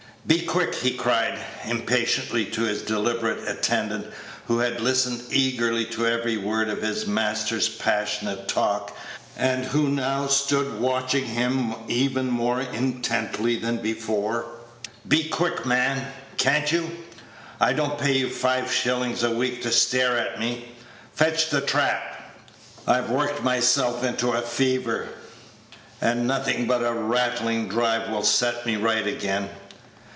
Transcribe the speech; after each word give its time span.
"Be 0.27 0.43
quick," 0.45 0.75
he 0.75 0.91
cried, 0.91 1.39
impatiently, 1.65 2.45
to 2.45 2.61
his 2.61 2.83
deliberate 2.83 3.41
attendant, 3.47 4.05
who 4.47 4.59
had 4.59 4.79
listened 4.79 5.23
eagerly 5.31 5.83
to 5.85 6.05
every 6.05 6.37
word 6.37 6.69
of 6.69 6.83
his 6.83 7.07
master's 7.07 7.67
passionate 7.67 8.47
talk, 8.47 8.95
and 9.35 9.65
who 9.65 9.89
now 9.89 10.27
stood 10.27 10.79
watching 10.79 11.25
him 11.25 11.73
even 11.87 12.27
more 12.29 12.61
intently 12.61 13.55
than 13.57 13.77
before; 13.77 14.45
"be 15.07 15.27
quick, 15.27 15.65
man, 15.65 16.05
can't 16.37 16.71
you? 16.71 16.91
I 17.59 17.73
don't 17.73 17.97
pay 17.97 18.13
you 18.15 18.29
five 18.29 18.71
shillings 18.71 19.23
a 19.23 19.31
week 19.31 19.63
to 19.63 19.71
stare 19.71 20.19
at 20.19 20.39
me. 20.39 20.75
Fetch 21.15 21.49
the 21.49 21.61
trap. 21.61 22.31
I've 22.85 23.09
worked 23.09 23.41
myself 23.41 24.03
into 24.03 24.33
a 24.33 24.43
fever, 24.43 25.07
and 25.99 26.27
nothing 26.27 26.67
but 26.67 26.83
a 26.85 26.93
rattling 26.93 27.67
drive 27.67 28.09
will 28.11 28.23
set 28.23 28.67
me 28.67 28.75
right 28.75 29.07
again." 29.07 29.49